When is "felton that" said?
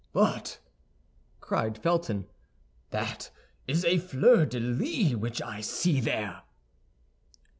1.77-3.29